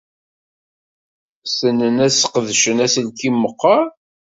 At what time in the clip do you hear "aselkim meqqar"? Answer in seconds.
2.85-3.85